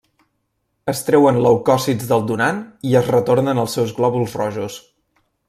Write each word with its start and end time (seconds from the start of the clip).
Es 0.93 1.01
treuen 1.09 1.37
leucòcits 1.47 2.07
del 2.13 2.25
donant 2.31 2.63
i 2.93 2.95
es 3.03 3.11
retornen 3.17 3.63
els 3.67 3.77
seus 3.79 3.95
glòbuls 4.01 4.35
rojos. 4.43 4.81